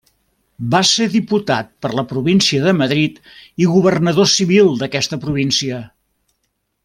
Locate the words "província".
2.13-2.63, 5.27-5.83